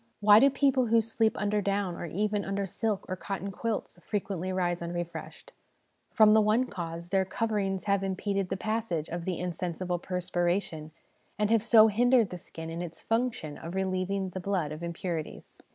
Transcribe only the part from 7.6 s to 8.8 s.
have impeded the